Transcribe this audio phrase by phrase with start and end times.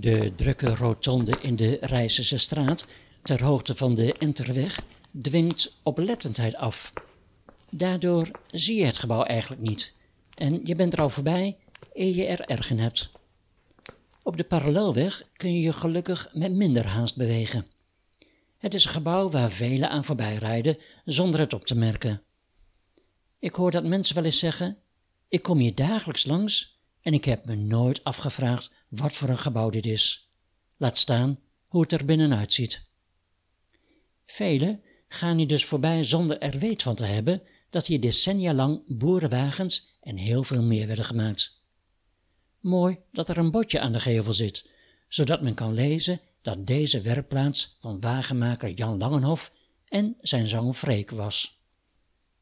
[0.00, 2.86] De drukke rotonde in de Rijssense straat,
[3.22, 4.80] ter hoogte van de Enterweg,
[5.22, 6.92] dwingt oplettendheid af.
[7.70, 9.94] Daardoor zie je het gebouw eigenlijk niet
[10.34, 11.56] en je bent er al voorbij
[11.92, 13.10] eer je er erg in hebt.
[14.22, 17.66] Op de parallelweg kun je je gelukkig met minder haast bewegen.
[18.58, 22.22] Het is een gebouw waar velen aan voorbij rijden zonder het op te merken.
[23.38, 24.76] Ik hoor dat mensen wel eens zeggen:
[25.28, 26.77] Ik kom hier dagelijks langs
[27.08, 30.30] en ik heb me nooit afgevraagd wat voor een gebouw dit is.
[30.76, 32.86] Laat staan hoe het er binnenuit ziet.
[34.26, 38.82] Velen gaan hier dus voorbij zonder er weet van te hebben dat hier decennia lang
[38.86, 41.62] boerenwagens en heel veel meer werden gemaakt.
[42.60, 44.70] Mooi dat er een bordje aan de gevel zit,
[45.08, 49.52] zodat men kan lezen dat deze werkplaats van wagenmaker Jan Langenhof
[49.84, 51.62] en zijn zoon Freek was.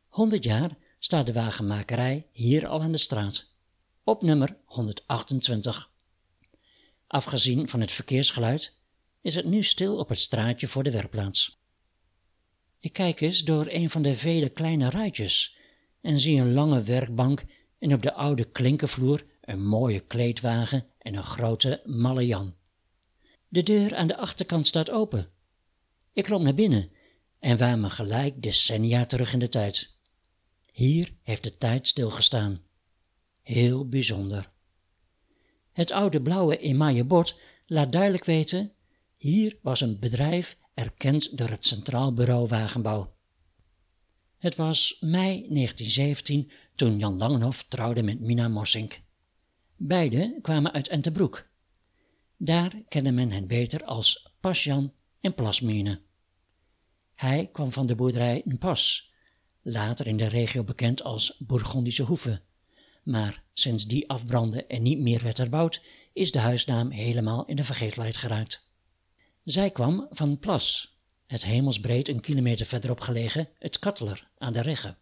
[0.09, 3.55] Honderd jaar staat de wagenmakerij hier al aan de straat,
[4.09, 5.91] op nummer 128.
[7.07, 8.75] Afgezien van het verkeersgeluid
[9.21, 11.59] is het nu stil op het straatje voor de werkplaats.
[12.81, 15.57] Ik kijk eens door een van de vele kleine ruitjes
[16.01, 17.45] en zie een lange werkbank
[17.79, 22.55] en op de oude klinkervloer een mooie kleedwagen en een grote malle Jan.
[23.49, 25.31] De deur aan de achterkant staat open.
[26.13, 26.91] Ik loop naar binnen
[27.39, 29.97] en waar me gelijk decennia terug in de tijd.
[30.73, 32.66] Hier heeft de tijd stilgestaan.
[33.47, 34.51] Heel bijzonder.
[35.73, 38.73] Het oude blauwe emaille bord laat duidelijk weten:
[39.17, 43.15] hier was een bedrijf erkend door het Centraal Bureau Wagenbouw.
[44.39, 49.01] Het was mei 1917 toen Jan Langenhof trouwde met Mina Mossink.
[49.77, 51.49] Beiden kwamen uit Entebroek.
[52.37, 56.01] Daar kende men hen beter als Pasjan en Plasmine.
[57.15, 59.13] Hij kwam van de boerderij Pas,
[59.63, 62.45] later in de regio bekend als Bourgondische Hoeve.
[63.07, 67.65] Maar sinds die afbrandde en niet meer werd herbouwd, is de huisnaam helemaal in de
[67.65, 68.73] vergetelheid geraakt.
[69.45, 74.97] Zij kwam van Plas, het hemelsbreed een kilometer verderop gelegen, het Katteler aan de Regge.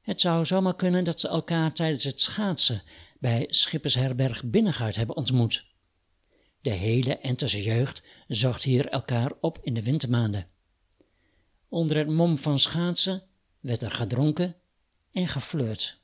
[0.00, 2.82] Het zou zomaar kunnen dat ze elkaar tijdens het schaatsen
[3.18, 5.66] bij Schippersherberg Binnengaard hebben ontmoet.
[6.60, 10.48] De hele Enterse jeugd zocht hier elkaar op in de wintermaanden.
[11.68, 13.22] Onder het mom van schaatsen
[13.60, 14.56] werd er gedronken
[15.12, 16.02] en geflirt.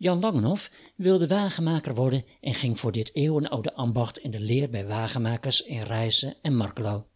[0.00, 4.86] Jan Langenhof wilde wagenmaker worden en ging voor dit eeuwenoude ambacht in de leer bij
[4.86, 7.06] wagenmakers in Rijssen en Markelo.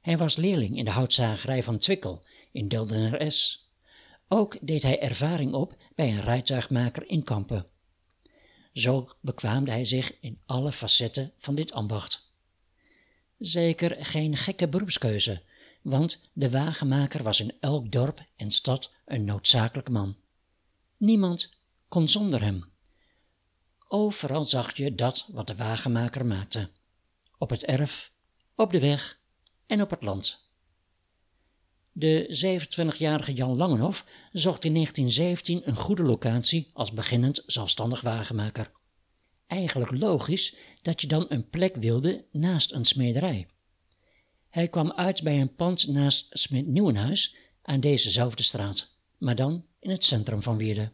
[0.00, 3.70] Hij was leerling in de houtzagerij van Twikkel in Deldener S.
[4.28, 7.66] Ook deed hij ervaring op bij een rijtuigmaker in Kampen.
[8.72, 12.32] Zo bekwaamde hij zich in alle facetten van dit ambacht.
[13.38, 15.42] Zeker geen gekke beroepskeuze,
[15.82, 20.16] want de wagenmaker was in elk dorp en stad een noodzakelijk man.
[20.96, 21.58] Niemand
[21.90, 22.64] kon zonder hem.
[23.88, 26.70] Overal zag je dat wat de wagenmaker maakte.
[27.38, 28.12] Op het erf,
[28.54, 29.20] op de weg
[29.66, 30.48] en op het land.
[31.92, 38.72] De 27-jarige Jan Langenhof zocht in 1917 een goede locatie als beginnend zelfstandig wagenmaker.
[39.46, 43.48] Eigenlijk logisch dat je dan een plek wilde naast een smederij.
[44.48, 49.90] Hij kwam uit bij een pand naast Smit Nieuwenhuis aan dezezelfde straat, maar dan in
[49.90, 50.92] het centrum van Wierde.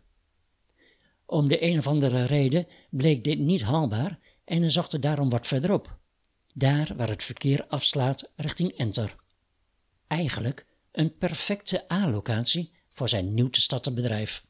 [1.26, 5.31] Om de een of andere reden bleek dit niet haalbaar en hij zocht er daarom
[5.31, 5.98] wat verderop,
[6.54, 9.16] daar waar het verkeer afslaat richting Enter.
[10.06, 14.44] Eigenlijk een perfecte A-locatie voor zijn nieuw te starten bedrijf.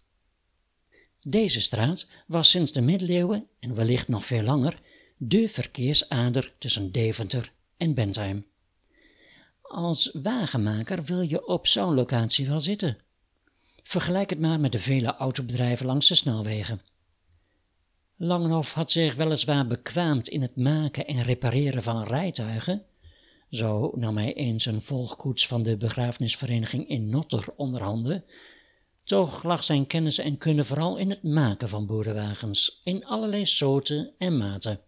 [1.21, 4.81] Deze straat was sinds de middeleeuwen en wellicht nog veel langer
[5.17, 8.47] de verkeersader tussen Deventer en Bentheim.
[9.63, 12.99] Als wagenmaker wil je op zo'n locatie wel zitten.
[13.89, 16.81] Vergelijk het maar met de vele autobedrijven langs de snelwegen.
[18.17, 22.85] Langenhof had zich weliswaar bekwaamd in het maken en repareren van rijtuigen.
[23.51, 28.25] Zo nam hij eens een volgkoets van de begrafenisvereniging in Notter onder handen.
[29.05, 34.15] Toch lag zijn kennis en kunde vooral in het maken van boerenwagens, in allerlei soorten
[34.19, 34.81] en maten,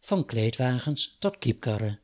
[0.00, 2.00] van kleedwagens tot kiepkarren.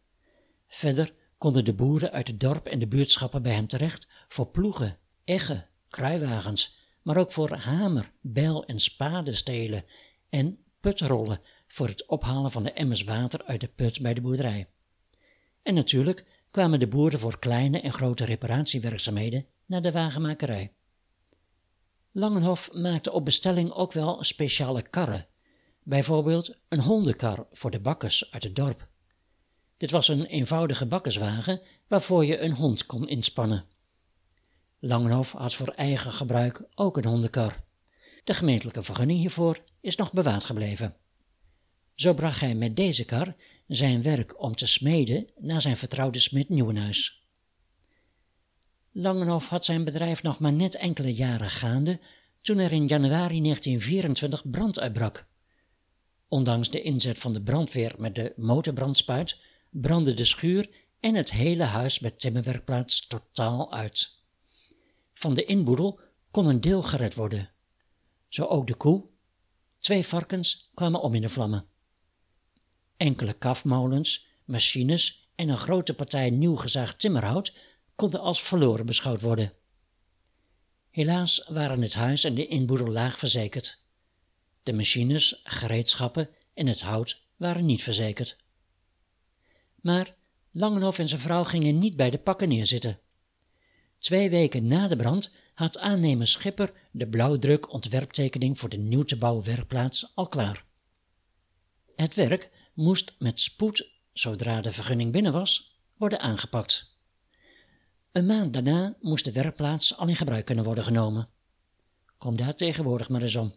[0.68, 4.98] Verder konden de boeren uit het dorp en de buurtschappen bij hem terecht voor ploegen,
[5.24, 9.84] eggen, kruiwagens, maar ook voor hamer, bijl en spadestelen
[10.28, 14.68] en putrollen voor het ophalen van de emmers water uit de put bij de boerderij.
[15.62, 20.72] En natuurlijk kwamen de boeren voor kleine en grote reparatiewerkzaamheden naar de wagenmakerij.
[22.12, 25.26] Langenhof maakte op bestelling ook wel speciale karren,
[25.82, 28.88] bijvoorbeeld een hondenkar voor de bakkers uit het dorp.
[29.76, 33.64] Dit was een eenvoudige bakkerswagen waarvoor je een hond kon inspannen.
[34.82, 37.64] Langenhof had voor eigen gebruik ook een hondenkar.
[38.24, 40.96] De gemeentelijke vergunning hiervoor is nog bewaard gebleven.
[41.94, 43.34] Zo bracht hij met deze kar
[43.66, 47.28] zijn werk om te smeden naar zijn vertrouwde smid Nieuwenhuis.
[48.92, 52.00] Langenhof had zijn bedrijf nog maar net enkele jaren gaande
[52.42, 55.26] toen er in januari 1924 brand uitbrak.
[56.28, 59.38] Ondanks de inzet van de brandweer met de motorbrandspuit
[59.70, 60.68] brandde de schuur
[61.00, 64.19] en het hele huis met timmerwerkplaats totaal uit.
[65.20, 66.00] Van de inboedel
[66.30, 67.50] kon een deel gered worden.
[68.28, 69.04] Zo ook de koe.
[69.78, 71.66] Twee varkens kwamen om in de vlammen.
[72.96, 77.54] Enkele kafmolens, machines en een grote partij nieuw gezaagd timmerhout
[77.94, 79.52] konden als verloren beschouwd worden.
[80.90, 83.82] Helaas waren het huis en de inboedel laag verzekerd.
[84.62, 88.36] De machines, gereedschappen en het hout waren niet verzekerd.
[89.80, 90.16] Maar
[90.50, 93.00] Langenhof en zijn vrouw gingen niet bij de pakken neerzitten.
[94.00, 99.16] Twee weken na de brand had aannemer Schipper de blauwdruk ontwerptekening voor de nieuw te
[99.16, 100.64] bouwen werkplaats al klaar.
[101.96, 106.98] Het werk moest met spoed, zodra de vergunning binnen was, worden aangepakt.
[108.12, 111.28] Een maand daarna moest de werkplaats al in gebruik kunnen worden genomen.
[112.18, 113.54] Kom daar tegenwoordig maar eens om.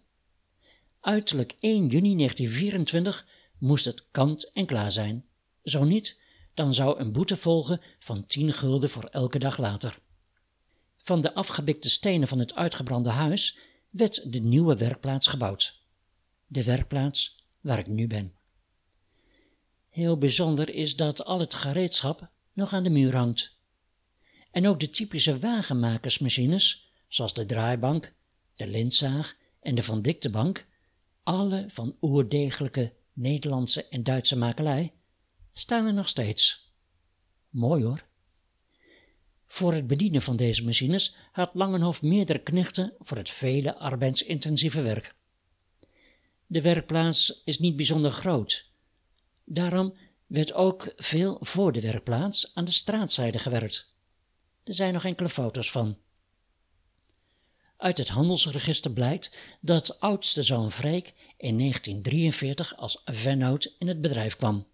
[1.00, 5.26] Uiterlijk 1 juni 1924 moest het kant en klaar zijn.
[5.64, 6.20] Zo niet,
[6.54, 10.02] dan zou een boete volgen van 10 gulden voor elke dag later.
[11.04, 13.58] Van de afgebikte stenen van het uitgebrande huis
[13.90, 15.82] werd de nieuwe werkplaats gebouwd.
[16.48, 18.34] De werkplaats waar ik nu ben.
[19.90, 23.58] Heel bijzonder is dat al het gereedschap nog aan de muur hangt.
[24.52, 28.14] En ook de typische wagenmakersmachines, zoals de draaibank,
[28.56, 30.68] de lintzaag en de van diktebank,
[31.24, 34.94] alle van oerdegelijke Nederlandse en Duitse makelij,
[35.54, 36.74] staan er nog steeds.
[37.50, 38.12] Mooi hoor.
[39.54, 45.16] Voor het bedienen van deze machines had Langenhof meerdere knechten voor het vele arbeidsintensieve werk.
[46.46, 48.72] De werkplaats is niet bijzonder groot.
[49.46, 53.94] Daarom werd ook veel voor de werkplaats aan de straatzijde gewerkt.
[54.64, 55.98] Er zijn nog enkele foto's van.
[57.78, 64.36] Uit het handelsregister blijkt dat oudste zoon Freek in 1943 als vennoot in het bedrijf
[64.36, 64.68] kwam.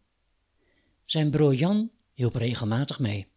[1.06, 3.28] Zijn broer Jan hielp regelmatig mee.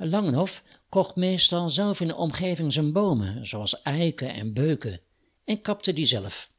[0.00, 5.00] Langenhof kocht meestal zelf in de omgeving zijn bomen, zoals eiken en beuken,
[5.44, 6.50] en kapte die zelf.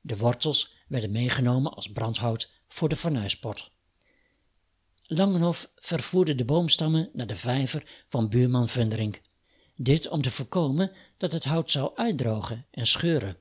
[0.00, 3.70] De wortels werden meegenomen als brandhout voor de fornuispot.
[5.02, 9.20] Langenhof vervoerde de boomstammen naar de vijver van buurman Vundering.
[9.76, 13.36] Dit om te voorkomen dat het hout zou uitdrogen en scheuren.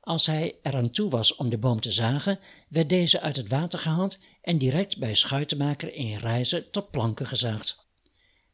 [0.00, 2.38] Als hij eraan toe was om de boom te zagen,
[2.68, 7.81] werd deze uit het water gehaald en direct bij schuitenmaker in reizen tot planken gezaagd.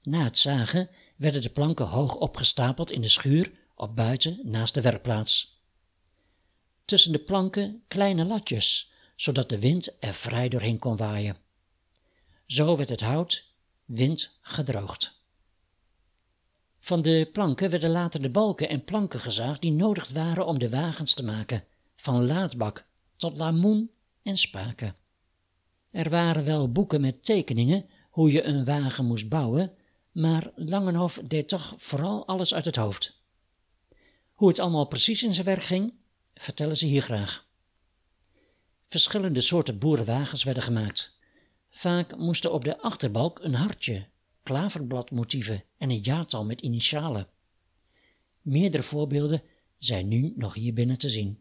[0.02, 4.80] Na het zagen werden de planken hoog opgestapeld in de schuur op buiten naast de
[4.80, 5.62] werkplaats.
[6.84, 11.36] Tussen de planken kleine latjes, zodat de wind er vrij doorheen kon waaien.
[12.46, 13.44] Zo werd het hout,
[13.84, 15.16] wind gedroogd.
[16.80, 20.70] Van de planken werden later de balken en planken gezaagd die nodig waren om de
[20.70, 21.64] wagens te maken,
[21.96, 22.86] van laadbak
[23.16, 23.90] tot lamoen
[24.22, 24.96] en spaken.
[25.90, 29.72] Er waren wel boeken met tekeningen hoe je een wagen moest bouwen,
[30.18, 33.20] maar Langenhof deed toch vooral alles uit het hoofd.
[34.32, 35.94] Hoe het allemaal precies in zijn werk ging,
[36.34, 37.46] vertellen ze hier graag.
[38.86, 41.18] Verschillende soorten boerenwagens werden gemaakt.
[41.70, 44.06] Vaak moesten op de achterbalk een hartje,
[44.42, 47.28] klaverbladmotieven en een jaartal met initialen.
[48.42, 49.42] Meerdere voorbeelden
[49.78, 51.38] zijn nu nog hier binnen te zien.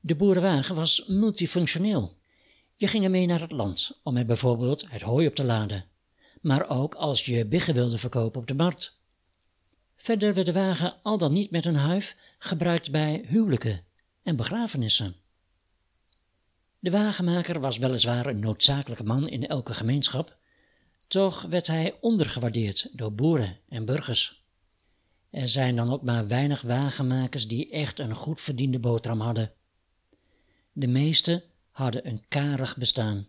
[0.00, 2.18] De boerenwagen was multifunctioneel.
[2.76, 5.84] Je ging ermee naar het land om er bijvoorbeeld het hooi op te laden,
[6.46, 8.98] maar ook als je biggen wilde verkopen op de markt.
[9.96, 13.84] Verder werd de wagen al dan niet met een huif gebruikt bij huwelijken
[14.22, 15.16] en begrafenissen.
[16.78, 20.36] De wagenmaker was weliswaar een noodzakelijke man in elke gemeenschap,
[21.08, 24.44] toch werd hij ondergewaardeerd door boeren en burgers.
[25.30, 29.52] Er zijn dan ook maar weinig wagenmakers die echt een goed verdiende boterham hadden.
[30.72, 33.28] De meeste hadden een karig bestaan.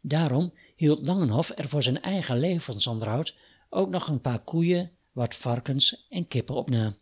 [0.00, 3.34] Daarom hield Langenhof er voor zijn eigen levensonderhoud
[3.68, 6.96] ook nog een paar koeien, wat varkens en kippen op na.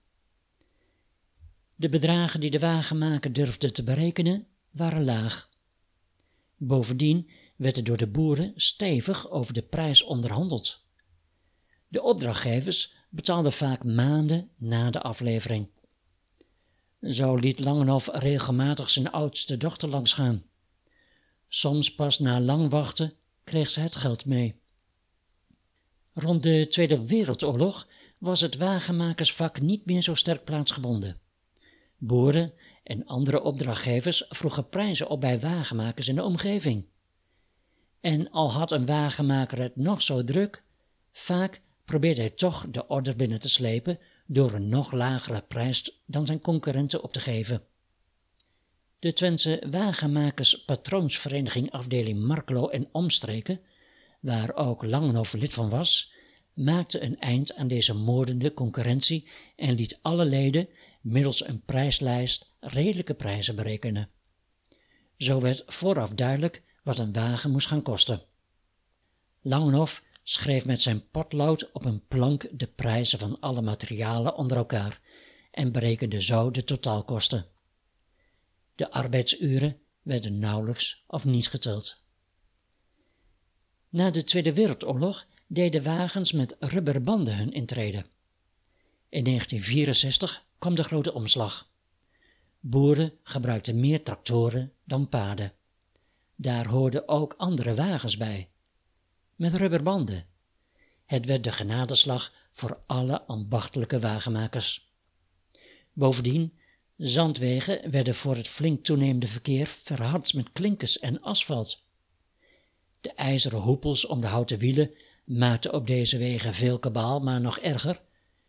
[1.74, 5.50] De bedragen die de wagenmaker durfde te berekenen waren laag.
[6.56, 10.84] Bovendien werd er door de boeren stevig over de prijs onderhandeld.
[11.88, 15.68] De opdrachtgevers betaalden vaak maanden na de aflevering.
[17.00, 20.42] Zo liet Langenhof regelmatig zijn oudste dochter langsgaan.
[21.48, 24.54] Soms pas na lang wachten kreeg ze het geld mee.
[26.14, 27.88] Rond de Tweede Wereldoorlog
[28.18, 31.20] was het wagenmakersvak niet meer zo sterk plaatsgebonden.
[31.98, 32.52] Boeren
[32.82, 36.86] en andere opdrachtgevers vroegen prijzen op bij wagenmakers in de omgeving.
[38.00, 40.62] En al had een wagenmaker het nog zo druk,
[41.12, 46.26] vaak probeerde hij toch de order binnen te slepen door een nog lagere prijs dan
[46.26, 47.62] zijn concurrenten op te geven.
[49.00, 53.60] De Twentse Wagenmakers Patroonsvereniging afdeling Markelo en omstreken,
[54.20, 56.12] waar ook Langenhof lid van was,
[56.54, 60.68] maakte een eind aan deze moordende concurrentie en liet alle leden
[61.00, 64.08] middels een prijslijst redelijke prijzen berekenen.
[65.16, 68.22] Zo werd vooraf duidelijk wat een wagen moest gaan kosten.
[69.40, 75.00] Langenhof schreef met zijn potlood op een plank de prijzen van alle materialen onder elkaar
[75.50, 77.46] en berekende zo de totaalkosten.
[78.78, 82.02] De arbeidsuren werden nauwelijks of niet geteld.
[83.88, 88.04] Na de Tweede Wereldoorlog deden wagens met rubberbanden hun intrede.
[89.08, 91.70] In 1964 kwam de grote omslag.
[92.60, 95.52] Boeren gebruikten meer tractoren dan paarden.
[96.36, 98.50] Daar hoorden ook andere wagens bij,
[99.36, 100.26] met rubberbanden.
[101.04, 104.92] Het werd de genadeslag voor alle ambachtelijke wagenmakers.
[105.92, 106.58] Bovendien,
[106.98, 111.84] zandwegen werden voor het flink toenemende verkeer verhard met klinkers en asfalt.
[113.00, 117.58] De ijzeren hoepels om de houten wielen maakten op deze wegen veel kabaal, maar nog
[117.58, 118.00] erger,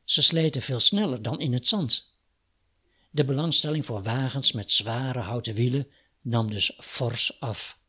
[0.03, 2.17] ze sleten veel sneller dan in het zand.
[3.09, 5.87] De belangstelling voor wagens met zware houten wielen
[6.21, 7.79] nam dus fors af.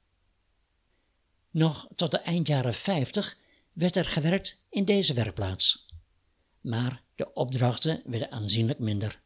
[1.50, 3.38] Nog tot de eind jaren 50
[3.72, 5.88] werd er gewerkt in deze werkplaats.
[6.60, 9.20] Maar de opdrachten werden aanzienlijk minder.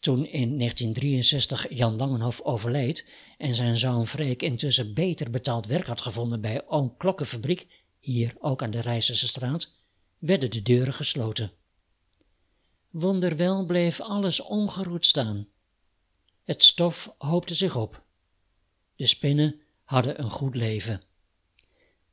[0.00, 6.00] Toen in 1963 Jan Langenhof overleed en zijn zoon Freek intussen beter betaald werk had
[6.00, 7.66] gevonden bij Oom Klokkenfabriek,
[8.00, 9.74] hier ook aan de Rijssense straat,
[10.18, 11.52] werden de deuren gesloten.
[12.90, 15.48] Wonderwel bleef alles ongeroerd staan.
[16.44, 18.02] Het stof hoopte zich op.
[18.96, 21.02] De spinnen hadden een goed leven.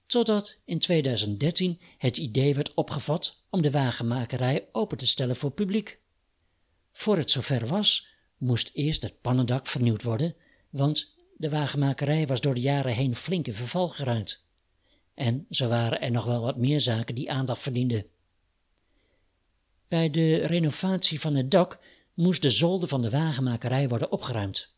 [0.06, 6.00] Totdat in 2013 het idee werd opgevat om de wagenmakerij open te stellen voor publiek.
[6.98, 10.36] Voor het zover was, moest eerst het pannendak vernieuwd worden,
[10.70, 14.48] want de wagenmakerij was door de jaren heen flink in verval geraakt.
[15.14, 18.06] En zo waren er nog wel wat meer zaken die aandacht verdienden.
[19.88, 21.80] Bij de renovatie van het dak
[22.14, 24.76] moest de zolder van de wagenmakerij worden opgeruimd.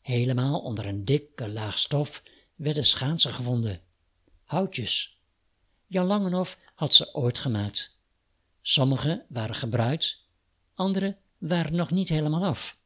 [0.00, 2.22] Helemaal onder een dikke laag stof
[2.54, 3.80] werden schaatsen gevonden.
[4.44, 5.20] Houtjes.
[5.86, 7.98] Jan Langenhof had ze ooit gemaakt.
[8.62, 10.24] Sommige waren gebruikt,
[10.74, 12.78] andere waren nog niet helemaal af.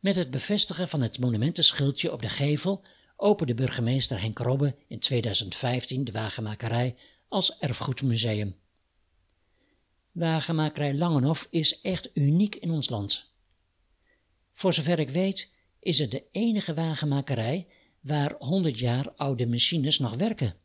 [0.00, 2.84] Met het bevestigen van het monumentenschildje op de gevel
[3.16, 6.96] opende burgemeester Henk Robbe in 2015 de wagenmakerij
[7.28, 8.56] als erfgoedmuseum.
[10.12, 13.32] Wagenmakerij Langenhof is echt uniek in ons land.
[14.52, 17.66] Voor zover ik weet is het de enige wagenmakerij
[18.00, 20.56] waar 100 jaar oude machines nog werken.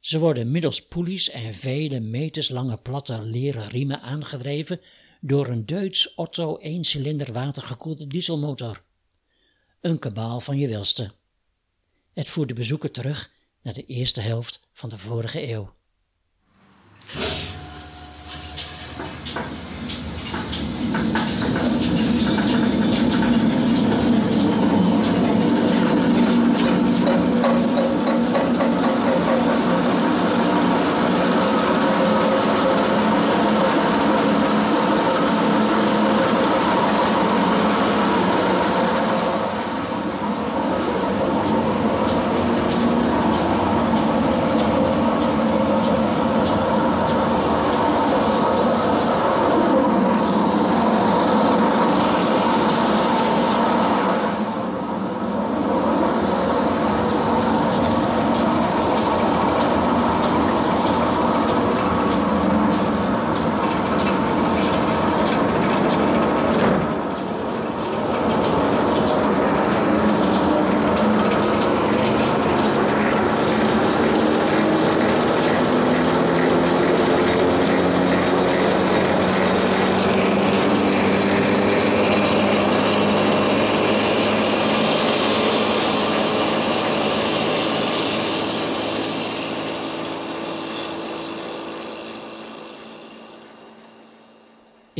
[0.00, 4.80] Ze worden middels poelies en vele meters lange platte leren riemen aangedreven
[5.20, 8.82] door een Duits Otto 1-cilinder watergekoelde dieselmotor.
[9.80, 11.12] Een kabaal van je welste.
[12.14, 15.74] Het voert de bezoeker terug naar de eerste helft van de vorige eeuw.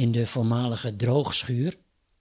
[0.00, 1.78] In de voormalige droogschuur,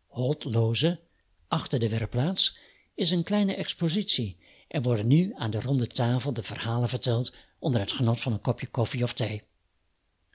[0.07, 0.99] Holtloze,
[1.47, 2.57] achter de werkplaats,
[2.95, 4.37] is een kleine expositie
[4.67, 8.39] en worden nu aan de ronde tafel de verhalen verteld onder het genot van een
[8.39, 9.43] kopje koffie of thee.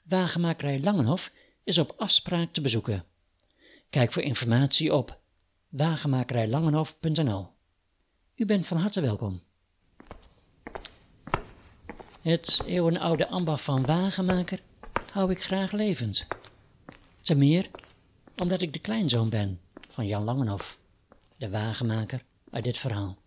[0.03, 1.31] Wagenmakerij Langenhof
[1.63, 3.05] is op afspraak te bezoeken.
[3.89, 5.19] Kijk voor informatie op
[5.69, 7.47] wagenmakerijlangenhof.nl.
[8.35, 9.41] U bent van harte welkom.
[12.21, 14.59] Het eeuwenoude ambacht van wagenmaker
[15.11, 16.27] hou ik graag levend.
[17.25, 17.69] Ten meer
[18.41, 20.79] omdat ik de kleinzoon ben van Jan Langenhof,
[21.37, 23.17] de wagenmaker uit dit verhaal.